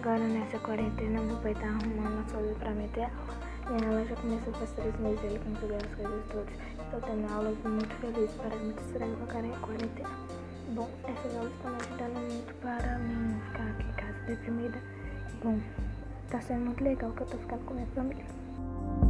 agora 0.00 0.26
nessa 0.26 0.58
quarentena, 0.60 1.20
meu 1.20 1.36
pai 1.42 1.52
tá 1.52 1.66
arrumando 1.66 2.24
as 2.24 2.32
coisas 2.32 2.56
pra 2.56 2.70
meter 2.70 3.04
aula. 3.04 3.36
Minha 3.68 3.90
aula 3.90 4.06
já 4.06 4.16
começou 4.16 4.52
faz 4.54 4.70
três 4.70 4.98
meses, 4.98 5.22
ele 5.22 5.38
conseguiu 5.40 5.76
as 5.76 5.94
coisas 5.94 6.24
todas. 6.30 6.54
Estou 6.84 7.00
tendo 7.02 7.30
aula, 7.30 7.50
estou 7.50 7.70
muito 7.70 7.94
feliz 7.96 8.30
para 8.32 8.56
me 8.56 8.72
distrair 8.72 9.14
com 9.14 9.24
a 9.24 9.58
quarentena. 9.58 10.08
Bom, 10.74 10.88
essas 11.04 11.36
aulas 11.36 11.52
estão 11.52 11.70
me 11.70 11.76
ajudando 11.76 12.32
muito 12.32 12.54
para 12.62 12.98
mim 12.98 13.40
ficar 13.48 13.66
aqui 13.66 13.82
em 13.82 13.92
casa 13.92 14.26
deprimida. 14.26 14.78
Bom, 15.44 15.60
tá 16.30 16.40
sendo 16.40 16.64
muito 16.64 16.82
legal 16.82 17.12
que 17.12 17.20
eu 17.20 17.26
tô 17.26 17.36
ficando 17.36 17.64
com 17.66 17.74
minha 17.74 17.86
família. 17.88 19.09